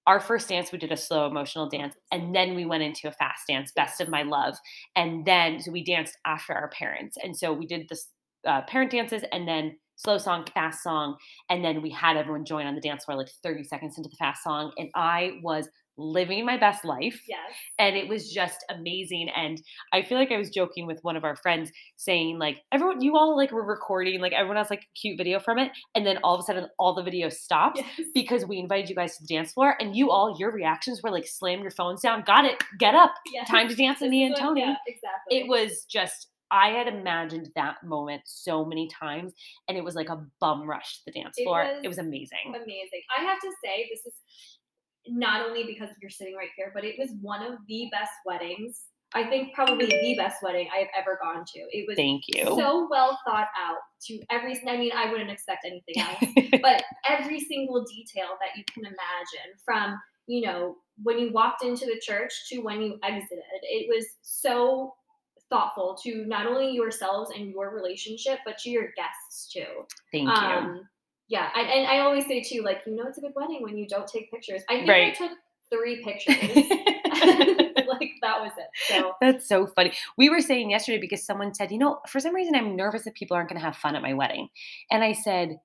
[0.06, 3.12] our first dance we did a slow emotional dance and then we went into a
[3.12, 4.56] fast dance best of my love
[4.96, 8.10] and then so we danced after our parents and so we did this
[8.46, 11.16] uh, parent dances and then slow song fast song
[11.50, 14.16] and then we had everyone join on the dance floor like 30 seconds into the
[14.18, 17.40] fast song and i was living my best life yes.
[17.78, 19.62] and it was just amazing and
[19.94, 23.16] i feel like i was joking with one of our friends saying like everyone you
[23.16, 26.18] all like were recording like everyone has like a cute video from it and then
[26.24, 28.08] all of a sudden all the videos stopped Yes.
[28.16, 31.12] because we invited you guys to the dance floor and you all your reactions were
[31.12, 33.48] like slam your phones down got it get up yes.
[33.48, 35.38] time to dance with me and tony Yeah, exactly.
[35.40, 39.34] it was just I had imagined that moment so many times,
[39.68, 41.64] and it was like a bum rush to the dance It floor.
[41.64, 42.38] was it was amazing.
[42.50, 43.02] amazing.
[43.18, 44.14] I have to say, this is
[45.08, 48.82] not only because you're sitting right here, but it was one of the best weddings.
[49.16, 51.60] I think probably the best wedding I have ever gone to.
[51.72, 52.46] It was Thank you.
[52.46, 54.60] so well thought out to every.
[54.68, 59.54] I mean, I wouldn't expect anything else, but every single detail that you can imagine
[59.63, 64.06] from you know when you walked into the church to when you exited it was
[64.22, 64.94] so
[65.50, 70.34] thoughtful to not only yourselves and your relationship but to your guests too Thank you.
[70.34, 70.88] Um,
[71.28, 73.78] yeah I, and i always say too like you know it's a good wedding when
[73.78, 75.14] you don't take pictures i think Right.
[75.14, 75.32] i took
[75.72, 76.36] three pictures
[77.88, 79.94] like that was it so That's so funny.
[80.18, 83.14] We were saying yesterday because someone said, you know, for some reason I'm nervous that
[83.16, 84.50] people aren't going to have fun at my wedding.
[84.92, 85.58] And I said,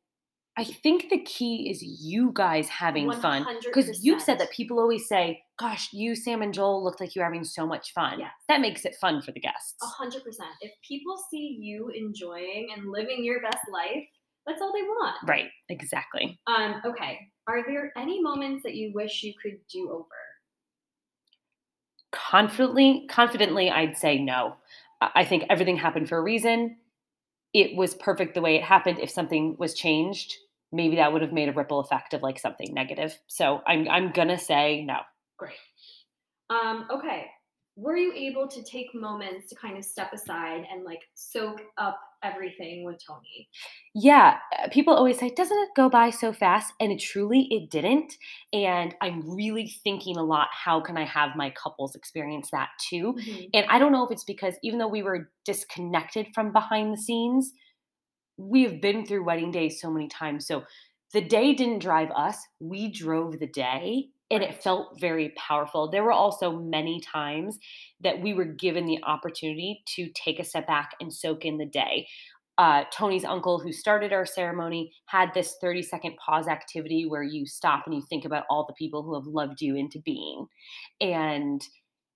[0.57, 3.47] I think the key is you guys having fun.
[3.65, 7.21] Because you've said that people always say, gosh, you, Sam, and Joel looked like you
[7.21, 8.19] were having so much fun.
[8.19, 8.33] Yes.
[8.49, 9.77] That makes it fun for the guests.
[9.83, 10.51] A hundred percent.
[10.61, 14.05] If people see you enjoying and living your best life,
[14.47, 15.17] that's all they want.
[15.27, 16.41] Right, exactly.
[16.47, 17.19] Um, okay.
[17.47, 20.07] Are there any moments that you wish you could do over?
[22.11, 24.57] confidently confidently i'd say no
[25.01, 26.79] I- think everything happened for a reason
[27.53, 30.35] it was perfect the way it happened if something was changed
[30.73, 34.11] maybe that would have made a ripple effect of like something negative so i'm i'm
[34.11, 35.01] gonna say no
[35.39, 35.53] Great.
[36.51, 37.27] Um, okay.
[37.77, 42.01] Were you able to take moments to kind of step aside and like soak up
[42.23, 43.49] everything with Tony.
[43.95, 47.71] Yeah, uh, people always say, "Doesn't it go by so fast?" And it truly it
[47.71, 48.15] didn't.
[48.53, 53.15] And I'm really thinking a lot, how can I have my couples experience that too?
[53.15, 53.51] Mhm.
[53.55, 56.99] And I don't know if it's because even though we were disconnected from behind the
[57.01, 57.53] scenes,
[58.37, 60.47] we've been through wedding days so many times.
[60.47, 60.65] So
[61.13, 64.11] the day didn't drive us, we drove the day.
[64.31, 65.91] And it felt very powerful.
[65.91, 67.59] There were also many times
[68.01, 71.67] that we were given the opportunity to take a step back and soak in the
[71.67, 72.07] day.
[72.59, 77.47] Uh, Tony's uncle, who started our ceremony, had this 30 second pause activity where you
[77.47, 80.45] stop and you think about all the people who have loved you into being.
[81.01, 81.63] And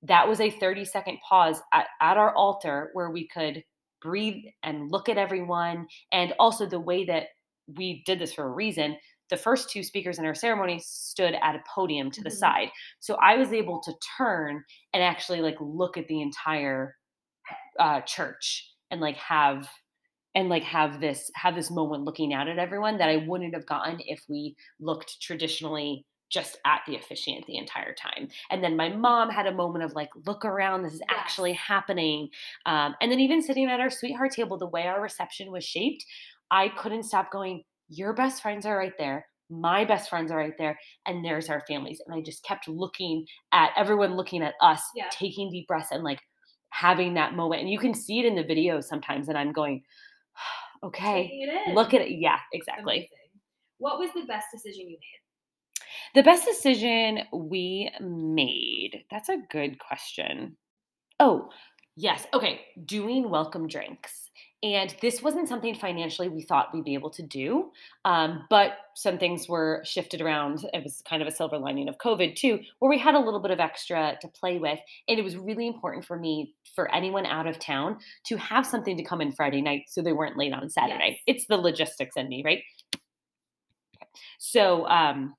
[0.03, 3.62] that was a 30 second pause at, at our altar where we could
[4.03, 5.87] breathe and look at everyone.
[6.11, 7.29] And also the way that
[7.77, 8.96] we did this for a reason.
[9.32, 12.38] The first two speakers in our ceremony stood at a podium to the Mhm.
[12.38, 12.70] side.
[13.00, 14.64] So I was able to turn
[14.94, 16.96] and actually like look at the entire
[17.78, 19.70] uh, church and like have
[20.34, 23.66] and like have this have this moment looking out at everyone that I wouldn't have
[23.66, 28.28] gotten if we looked traditionally just at the officiant the entire time.
[28.50, 32.30] And then my mom had a moment of like, look around, this is actually happening.
[32.66, 36.04] Um, and then even sitting at our sweetheart table, the way our reception was shaped,
[36.50, 37.64] I couldn't stop going,
[37.94, 39.26] your best friends are right there.
[39.50, 42.00] My best friends are right there, and there's our families.
[42.07, 45.09] And I just kept looking at everyone looking at us, Yeah.
[45.11, 46.20] taking deep breaths and like
[46.70, 47.61] having that moment.
[47.61, 49.28] And you can see it in the videos sometimes.
[49.28, 49.83] And I'm going,
[50.83, 51.74] okay, Taking it in.
[51.74, 52.12] look at it.
[52.18, 52.94] Yeah, exactly.
[52.94, 53.09] Amazing.
[53.78, 56.14] What was the best decision you made?
[56.14, 59.05] The best decision we made.
[59.11, 60.57] That's a good question.
[61.20, 61.50] Oh,
[61.96, 62.26] yes.
[62.33, 62.61] Okay.
[62.87, 64.21] Doing welcome drinks.
[64.62, 67.72] And this wasn't something financially we thought we'd be able to do,
[68.05, 70.64] um, but some things were shifted around.
[70.72, 73.40] It was kind of a silver lining of COVID too, where we had a little
[73.40, 74.79] bit of extra to play with.
[75.09, 78.96] And it was really important for me, for anyone out of town, to have something
[78.96, 81.20] to come in Friday night so they weren't late on Saturday.
[81.27, 81.38] Yes.
[81.38, 82.62] It's the logistics in me, right?
[84.38, 85.35] So, um,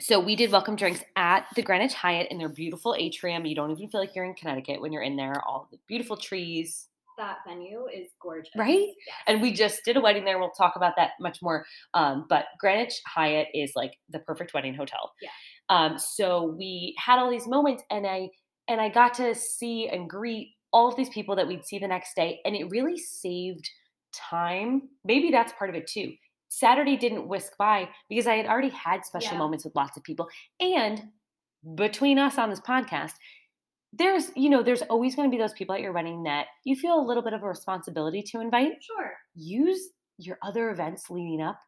[0.00, 3.46] so we did welcome drinks at the Greenwich Hyatt in their beautiful atrium.
[3.46, 5.40] You don't even feel like you're in Connecticut when you're in there.
[5.46, 8.52] All the beautiful trees, That venue is gorgeous.
[8.56, 8.88] Right?
[9.06, 9.16] Yes.
[9.26, 10.38] and we just did a wedding there.
[10.38, 11.64] We'll talk about that much more.
[11.94, 15.12] Um, but Greenwich Hyatt is like the perfect wedding hotel.
[15.20, 15.28] Yeah.
[15.68, 18.28] Um, so we had all these moments, and I
[18.68, 21.88] and I got to see and greet all of these people that we'd see the
[21.88, 23.68] next day, and it really saved
[24.12, 24.82] time.
[25.04, 26.12] Maybe that's part of it too.
[26.48, 29.38] Saturday didn't whisk by because I had already had special Yeah.
[29.38, 30.28] moments with lots of people,
[30.60, 31.02] and
[31.76, 33.12] between us on this podcast,
[33.92, 36.74] there's you know there's always going to be those people at your wedding that you
[36.76, 39.12] feel a little bit of a responsibility to invite Sure.
[39.34, 41.58] use your other events leading up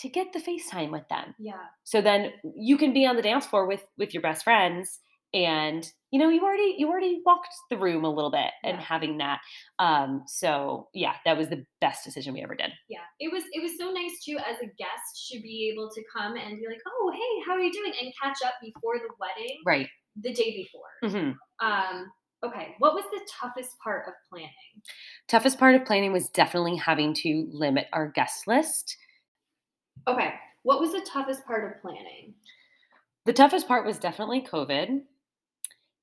[0.00, 1.34] to get the FaceTime with them.
[1.40, 1.54] Yeah.
[1.84, 5.00] So then you can be on the dance floor with with your best friends
[5.34, 8.82] and you know you already you already walked the room a little bit and Yeah.
[8.82, 9.40] having that
[9.78, 13.00] um so yeah that was the best decision we ever did Yeah.
[13.20, 16.36] It was it was so nice too as a guest to be able to come
[16.36, 19.58] and be like, "Oh, hey, how are you doing?" and catch up before the wedding
[19.66, 21.10] right the day before.
[21.10, 22.12] hmm Um
[22.44, 24.50] okay, what was the toughest part of planning?
[25.26, 28.96] toughest part of planning was definitely having to limit our guest list
[30.06, 30.34] Okay.
[30.62, 32.34] What was the toughest part of planning?
[33.26, 35.02] the toughest part was definitely covid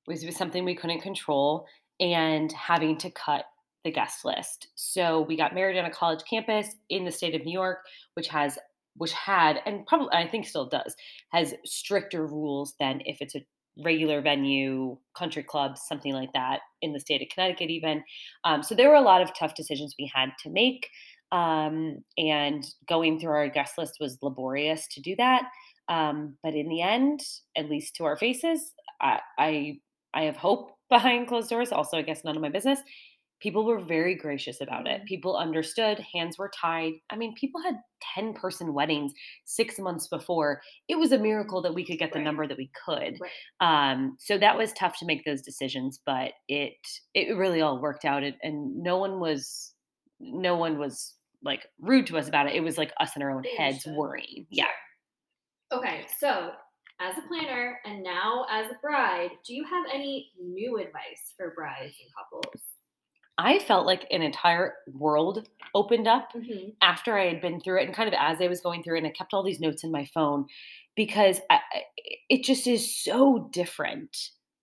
[0.06, 1.66] was, was something we couldn't control
[1.98, 3.46] and having to cut
[3.84, 7.44] the guest list so we got married on a college campus in the state of
[7.44, 7.78] new york
[8.14, 8.58] which has
[8.96, 10.94] which had and probably i think still does
[11.32, 13.44] has stricter rules than if it's a
[13.84, 18.02] regular venue country clubs, something like that in the state of connecticut even
[18.44, 20.88] um, so there were a lot of tough decisions we had to make
[21.32, 25.44] um, and going through our guest list was laborious to do that
[25.88, 27.20] um, but in the end,
[27.56, 29.78] at least to our faces, I, I
[30.14, 31.72] I have hope behind closed doors.
[31.72, 32.80] Also, I guess none of my business.
[33.46, 35.02] People were very gracious about it.
[35.02, 35.06] Mhm.
[35.06, 36.00] People understood.
[36.12, 36.94] Hands were tied.
[37.10, 37.76] I mean, people had
[38.14, 39.12] ten person weddings
[39.44, 40.62] six months before.
[40.88, 42.24] It was a miracle that we could get the Right.
[42.24, 43.20] number that we could.
[43.20, 43.32] Right.
[43.60, 46.74] Um, so that was tough to make those decisions, but it
[47.14, 49.74] it really all worked out, and, and no one was
[50.20, 52.54] no one was like rude to us about it.
[52.56, 54.46] It was like us in our own heads worrying.
[54.50, 54.66] Yeah.
[54.66, 54.72] Sure.
[55.72, 56.52] Okay, so
[57.00, 61.52] as a planner and now as a bride, do you have any new advice for
[61.54, 62.75] brides and couples?
[63.38, 66.70] I felt like an entire world opened up Mm-hmm.
[66.80, 68.98] after I had been through it and kind of as I was going through it.
[68.98, 70.46] And I kept all these notes in my phone
[70.94, 71.60] because I,
[72.28, 74.16] it just is so different.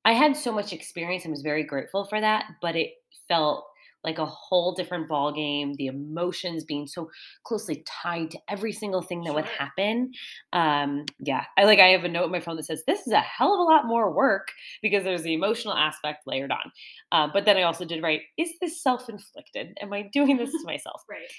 [0.06, 2.92] I had so much experience and was very grateful for that, but it
[3.28, 3.66] felt
[4.04, 5.74] like a whole different ball game.
[5.76, 7.10] The emotions being so
[7.44, 10.12] closely tied to every single thing that would happen.
[10.52, 13.14] Um, yeah, I like I have a note on my phone that says this is
[13.14, 14.50] a hell of a lot more work
[14.82, 16.72] because there's the emotional aspect layered on.
[17.12, 19.78] Uh, but then I also did write, is this self-inflicted?
[19.82, 21.02] Am I doing this to myself?
[21.10, 21.30] Right.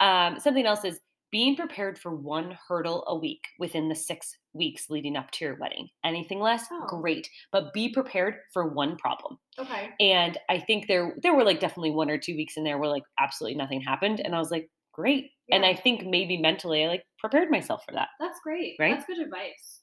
[0.00, 0.98] Um, something else is
[1.34, 5.56] being prepared for one hurdle a week within the six weeks leading up to your
[5.58, 5.88] wedding.
[6.04, 6.86] Anything less, Oh.
[6.86, 9.36] great, but be prepared for one problem.
[9.58, 9.90] Okay.
[9.98, 12.88] And I think there there were like definitely one or two weeks in there where
[12.88, 15.32] like absolutely nothing happened, and I was like, great.
[15.50, 18.10] And I think maybe mentally I like prepared myself for that.
[18.20, 18.76] That's great.
[18.78, 18.94] Right?
[18.94, 19.80] That's good advice.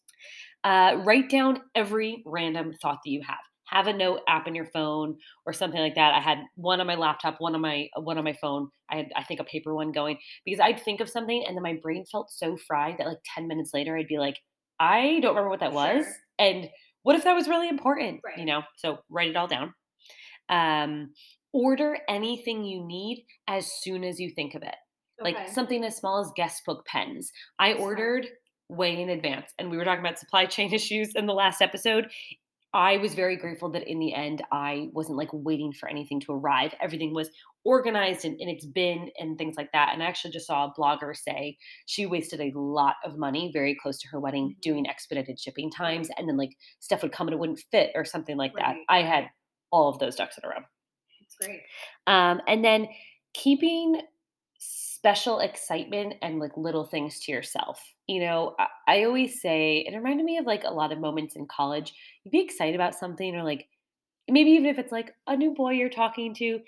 [0.63, 3.43] Uh, write down every random thought that you have.
[3.71, 6.13] Have a note app in your phone or something like that.
[6.13, 8.69] I had one on my laptop, one on my one on my phone.
[8.89, 11.63] I had I think a paper one going because I'd think of something and then
[11.63, 14.37] my brain felt so fried that like 10 minutes later I'd be like,
[14.79, 16.03] I don't remember what that was.
[16.03, 16.13] Sure.
[16.39, 16.69] And
[17.03, 18.21] what if that was really important?
[18.23, 18.37] Right.
[18.37, 19.73] You know, so write it all down.
[20.49, 21.13] Um,
[21.53, 24.75] order anything you need as soon as you think of it
[25.23, 27.31] like something as small as guest book pens.
[27.59, 28.27] I ordered
[28.69, 32.07] way in advance, and we were talking about supply chain issues in the last episode.
[32.73, 36.31] I was very grateful that in the end, I wasn't like waiting for anything to
[36.31, 36.73] arrive.
[36.79, 37.29] Everything was
[37.65, 39.89] organized and in its bin and things like that.
[39.93, 43.75] And I actually just saw a blogger say she wasted a lot of money very
[43.75, 44.61] close to her wedding Mhm.
[44.61, 46.09] doing expedited shipping times.
[46.17, 48.77] And then like stuff would come and it wouldn't fit or something like that.
[48.87, 49.29] I had
[49.71, 50.63] all of those ducks in a row.
[51.19, 51.61] That's great.
[52.07, 52.87] Um, and then
[53.33, 54.01] keeping
[55.01, 57.83] special excitement and like little things to yourself.
[58.07, 61.35] You know, I, I always say it reminded me of like a lot of moments
[61.35, 61.93] in college.
[62.23, 63.67] You'd be excited about something, or like
[64.29, 66.59] maybe even if it's like a new boy you're talking to,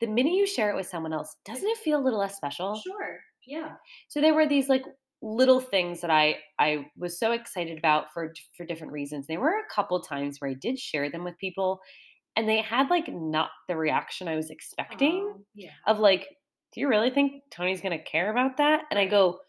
[0.00, 2.86] the minute you share it with someone else, doesn't it feel a little less special?
[2.86, 3.20] Sure.
[3.46, 3.76] Yeah.
[4.08, 4.84] So there were these like
[5.22, 9.26] little things that I I was so excited about for for different reasons.
[9.26, 11.80] There were a couple times where I did share them with people
[12.36, 15.74] and they had like not the reaction I was expecting Um, yeah.
[15.86, 16.28] of like,
[16.72, 18.82] do you really think Tony's going to care about that?
[18.90, 19.40] And I go,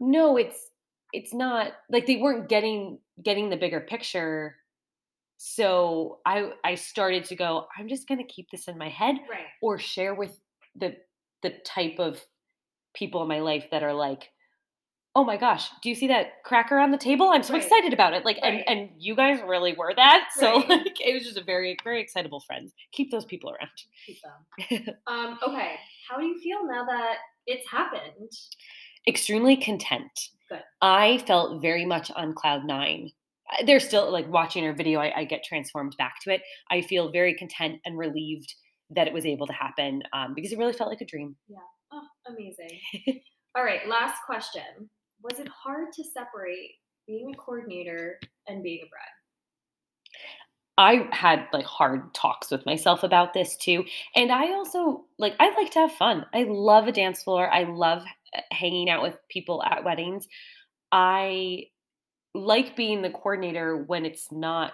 [0.00, 0.58] no, it's
[1.12, 4.56] it's not like they weren't getting getting the bigger picture.
[5.38, 9.16] So I I started to go, I'm just going to keep this in my head
[9.30, 9.46] Right.
[9.60, 10.38] or share with
[10.76, 10.96] the
[11.42, 12.20] the type of
[12.94, 14.30] people in my life that are like
[15.14, 17.62] oh my gosh do you see that cracker on the table i'm so Right.
[17.62, 18.62] excited about it like Right.
[18.66, 20.68] and and you guys really were that so Right.
[20.68, 23.70] like it was just a very very excitable friends keep those people around
[24.06, 24.94] Keep them.
[25.06, 25.76] um, okay.
[26.12, 28.30] How do you feel now that it's happened?
[29.08, 30.12] extremely content
[30.48, 30.62] Good.
[30.80, 33.10] i felt very much on cloud nine
[33.66, 37.10] there's still like watching her video I, I get transformed back to it i feel
[37.10, 38.54] very content and relieved
[38.90, 41.34] that it was able to happen um, because it really felt like a dream
[41.92, 42.80] Oh, amazing.
[43.54, 43.86] All right.
[43.86, 44.88] Last question.
[45.22, 46.70] Was it hard to separate
[47.06, 49.21] being a coordinator and being a bride?
[50.78, 53.84] I had like hard talks with myself about this too.
[54.16, 56.26] And I also like I like to have fun.
[56.34, 57.50] I love a dance floor.
[57.52, 58.04] I love
[58.36, 60.26] uh, hanging out with people at weddings.
[60.92, 61.64] I
[62.34, 64.72] like being the coordinator when it's not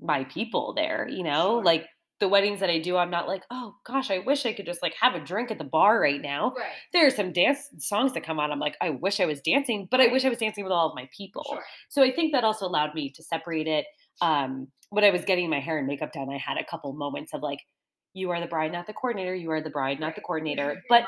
[0.00, 1.56] my people there, you know?
[1.58, 1.64] Sure.
[1.64, 1.86] Like
[2.20, 4.82] the weddings that I do, I'm not like, "Oh gosh, I wish I could just
[4.82, 6.66] like have a drink at the bar right now." Right.
[6.92, 8.52] There are some dance songs that come on.
[8.52, 10.88] I'm like, "I wish I was dancing, but I wish I was dancing with all
[10.88, 11.64] of my people." Sure.
[11.88, 13.86] So I think that also allowed me to separate it.
[14.20, 17.32] Um, when I was getting my hair and makeup done, I had a couple moments
[17.34, 17.60] of like,
[18.12, 19.34] you are the bride, not the coordinator.
[19.34, 20.80] You are the bride, not the coordinator.
[20.88, 21.04] But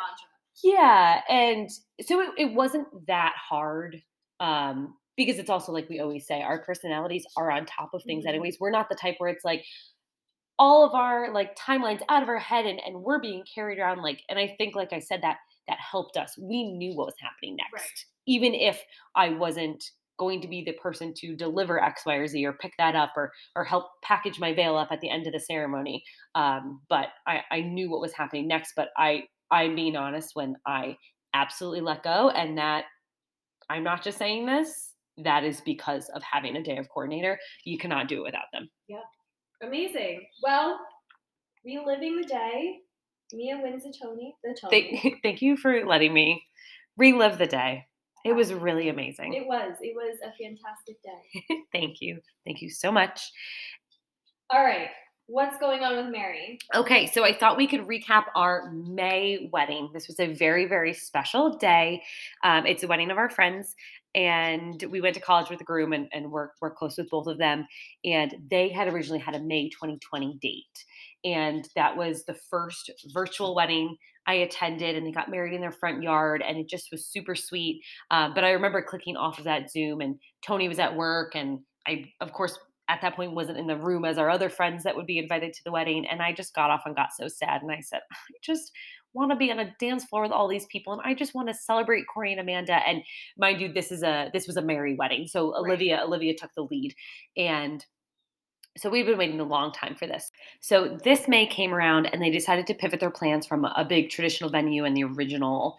[0.64, 1.70] yeah, and
[2.02, 4.02] so it, it wasn't that hard.
[4.40, 8.24] Um, because it's also like we always say, our personalities are on top of things
[8.24, 8.28] Mhm.
[8.30, 8.58] anyways.
[8.60, 9.64] We're not the type where it's like
[10.58, 14.00] all of our like timelines out of our head and, and we're being carried around
[14.02, 15.38] like and I think like I said that
[15.68, 16.36] that helped us.
[16.38, 17.72] We knew what was happening next.
[17.84, 18.04] Right.
[18.26, 18.82] Even if
[19.14, 19.82] I wasn't
[20.18, 23.12] going to be the person to deliver X, Y, or Z or pick that up
[23.16, 26.02] or or help package my veil up at the end of the ceremony.
[26.34, 28.72] Um, but I, I knew what was happening next.
[28.76, 30.96] But I I'm being honest when I
[31.34, 32.84] absolutely let go and that
[33.68, 37.38] I'm not just saying this, that is because of having a day of coordinator.
[37.64, 38.68] You cannot do it without them.
[38.88, 38.98] Yeah,
[39.62, 40.26] amazing.
[40.42, 40.78] Well,
[41.64, 42.78] reliving the day.
[43.32, 44.34] Mia wins the Tony.
[44.44, 45.00] The Tony.
[45.02, 46.44] Thank, thank you for letting me
[46.96, 47.86] relive the day.
[48.26, 49.34] It was really amazing.
[49.34, 49.76] It was.
[49.80, 51.56] It was a fantastic day.
[51.72, 52.20] Thank you.
[52.44, 53.30] Thank you so much.
[54.50, 54.88] All right.
[55.28, 56.58] What's going on with Merry?
[56.74, 59.90] Okay, so I thought we could recap our May wedding.
[59.92, 62.02] This was a very, very special day.
[62.44, 63.74] Um, it's a wedding of our friends,
[64.14, 67.26] and we went to college with the groom and, and we're, we're close with both
[67.26, 67.66] of them.
[68.04, 70.84] And they had originally had a May 2020 date.
[71.24, 73.96] And that was the first virtual wedding
[74.26, 77.34] I attended, and they got married in their front yard, and it just was super
[77.34, 77.82] sweet.
[78.10, 81.60] Um, but I remember clicking off of that Zoom, and Tony was at work, and
[81.86, 82.58] I, of course,
[82.88, 85.52] at that point wasn't in the room as our other friends that would be invited
[85.52, 86.06] to the wedding.
[86.06, 87.62] And I just got off and got so sad.
[87.62, 88.70] And I said, I just
[89.12, 91.48] want to be on a dance floor with all these people and I just want
[91.48, 92.74] to celebrate Corey and Amanda.
[92.86, 93.02] And
[93.38, 95.26] mind you, this is a this was a merry wedding.
[95.26, 96.04] So Olivia, right.
[96.06, 96.94] Olivia took the lead.
[97.36, 97.84] And
[98.76, 100.30] so we've been waiting a long time for this.
[100.60, 104.10] So this May came around and they decided to pivot their plans from a big
[104.10, 105.78] traditional venue and the original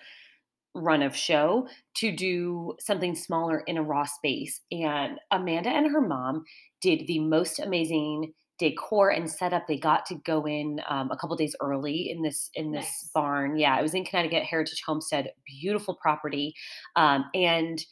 [0.73, 4.61] run of show to do something smaller in a raw space.
[4.71, 6.43] And Amanda and her mom
[6.81, 9.67] did the most amazing decor and setup.
[9.67, 13.11] They got to go in um, a couple days early in this in this nice.
[13.13, 13.57] barn.
[13.57, 16.53] Yeah, it was in Connecticut Heritage Homestead, beautiful property,
[16.95, 17.83] um, and.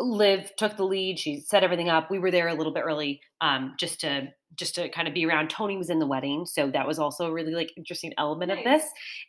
[0.00, 1.18] Liv took the lead.
[1.18, 2.10] She set everything up.
[2.10, 5.26] We were there a little bit early, um, just to just to kind of be
[5.26, 5.50] around.
[5.50, 8.58] Tony was in the wedding, so that was also a really like interesting element nice.
[8.58, 8.84] of this.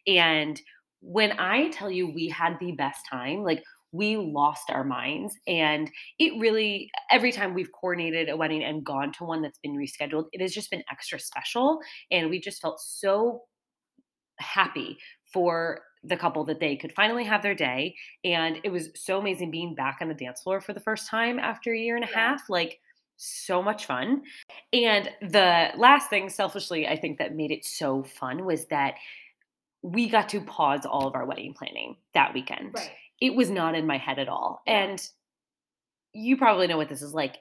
[0.08, 0.62] And
[1.02, 5.36] when I tell you we had the best time, like we lost our minds.
[5.48, 5.90] And
[6.20, 10.26] it really, every time we've coordinated a wedding and gone to one that's been rescheduled,
[10.32, 11.80] it has just been extra special.
[12.12, 13.42] And we just felt so
[14.38, 14.98] happy
[15.34, 17.96] for the couple that they could finally have their day.
[18.24, 21.40] And it was so amazing being back on the dance floor for the first time
[21.40, 22.50] after a year and a half.
[22.50, 22.80] Like,
[23.18, 24.22] so much fun.
[24.72, 28.96] And the last thing, selfishly, I think that made it so fun was that
[29.82, 32.76] we got to pause all of our wedding planning that weekend.
[32.76, 32.92] Right
[33.22, 34.62] it was not in my head at all.
[34.66, 35.02] And
[36.14, 37.38] you probably know what this is like.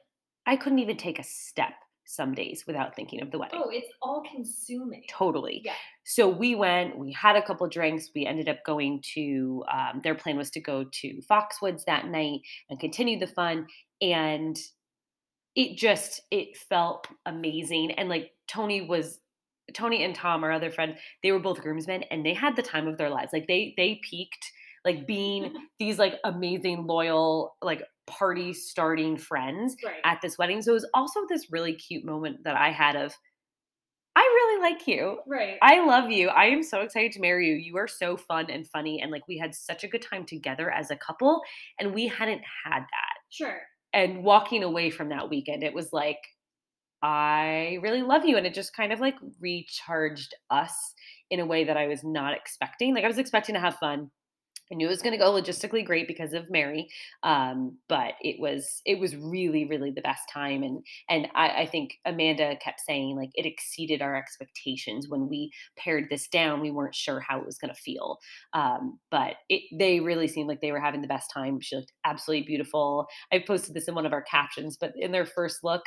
[0.46, 1.74] I couldn't even take a step
[2.10, 3.60] some days without thinking of the wedding.
[3.62, 5.04] Oh, it's all consuming.
[5.10, 5.60] Totally.
[5.62, 5.74] Yeah.
[6.04, 8.10] So we went, we had a couple drinks.
[8.14, 12.40] We ended up going to, um, their plan was to go to Foxwoods that night
[12.70, 13.66] and continue the fun.
[14.00, 14.58] And
[15.54, 17.90] it just, it felt amazing.
[17.92, 19.20] And like Tony was,
[19.74, 22.88] Tony and Tom, our other friend, they were both groomsmen and they had the time
[22.88, 23.34] of their lives.
[23.34, 24.50] Like they, they peaked
[24.82, 29.96] like being these like amazing loyal like party starting friends right.
[30.04, 33.14] at this wedding so it was also this really cute moment that i had of
[34.18, 35.20] I really like you.
[35.28, 35.58] Right.
[35.62, 36.26] I love you.
[36.28, 37.54] I am so excited to marry you.
[37.54, 39.00] You are so fun and funny.
[39.00, 41.40] And like we had such a good time together as a couple,
[41.78, 43.14] and we hadn't had that.
[43.30, 43.60] Sure.
[43.92, 46.18] And walking away from that weekend, it was like,
[47.00, 48.36] I really love you.
[48.36, 50.74] And it just kind of like recharged us
[51.30, 52.96] in a way that I was not expecting.
[52.96, 54.10] Like I was expecting to have fun.
[54.70, 56.88] I knew it was going to go logistically great because of Merry,
[57.22, 61.66] um, but it was it was really really the best time, and and I, I,
[61.66, 66.60] think Amanda kept saying like it exceeded our expectations when we pared this down.
[66.60, 68.18] We weren't sure how it was going to feel,
[68.52, 71.60] um, but it, they really seemed like they were having the best time.
[71.60, 73.06] She looked absolutely beautiful.
[73.32, 75.82] I posted this in one of our captions, but in their first look,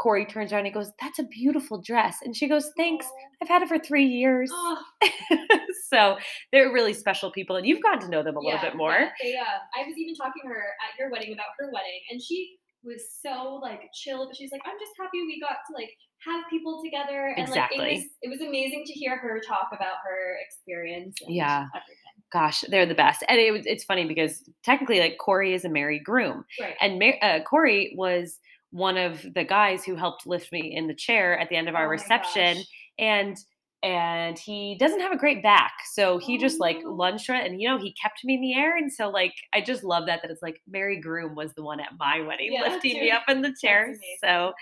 [0.00, 2.18] Corey turns around and goes, That's a beautiful dress.
[2.24, 3.06] And she goes, Thanks.
[3.42, 4.50] I've had it for three years.
[4.52, 4.82] Oh.
[5.92, 6.16] so
[6.52, 7.56] they're really special people.
[7.56, 8.92] And you've gotten to know them a yeah, little bit more.
[8.92, 12.00] Yeah, they, uh, I was even talking to her at your wedding about her wedding.
[12.10, 15.74] And she was so like chill, but she's like, I'm just happy we got to
[15.74, 15.90] like
[16.26, 17.34] have people together.
[17.36, 17.78] And exactly.
[17.78, 21.16] like it was it was amazing to hear her talk about her experience.
[21.28, 21.66] yeah.
[21.74, 21.96] Everything.
[22.32, 23.24] Gosh, they're the best.
[23.28, 26.76] And it, it's funny because technically, like Corey is a married groom, right.
[26.80, 28.38] and uh, Corey was
[28.70, 31.74] one of the guys who helped lift me in the chair at the end of
[31.74, 32.58] our oh reception
[32.98, 33.36] and
[33.82, 37.60] and he doesn't have a great back so he oh, just like oh, lunged and
[37.60, 40.20] you know he kept me in the air and so like i just love that
[40.22, 43.22] that it's like Merry groom was the one at my wedding yeah, lifting me up
[43.28, 44.52] in the chair so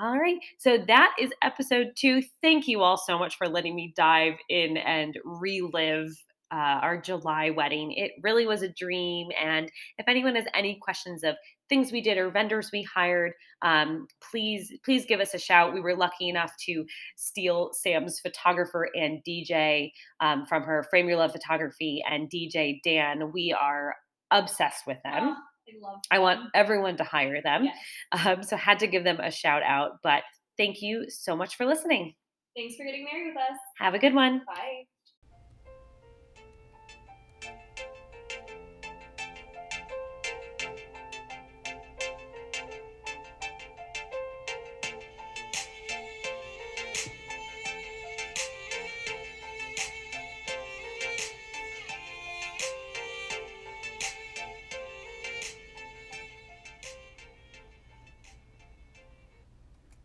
[0.00, 2.22] all right so that is episode two.
[2.42, 6.10] Thank you all so much for letting me dive in and relive
[6.56, 7.92] uh, our July wedding.
[7.92, 9.28] It really was a dream.
[9.42, 11.34] And if anyone has any questions of
[11.68, 15.74] things we did or vendors we hired, um, please please give us a shout.
[15.74, 16.86] We were lucky enough to
[17.16, 19.90] steal Sam's photographer and DJ
[20.20, 23.32] um, from her Frame Your Love Photography and DJ Dan.
[23.32, 23.94] We are
[24.30, 25.36] obsessed with them.
[25.36, 25.36] Oh,
[25.68, 26.00] I love.
[26.10, 27.64] I want everyone to hire them.
[27.64, 28.26] Yes.
[28.26, 29.98] Um, so had to give them a shout out.
[30.02, 30.22] But
[30.56, 32.14] thank you so much for listening.
[32.56, 33.58] Thanks for getting married with us.
[33.78, 34.40] Have a good one.
[34.46, 34.84] Bye.